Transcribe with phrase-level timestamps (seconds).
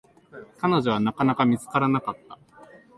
[0.57, 2.39] 彼女は、なかなか見つからなかった。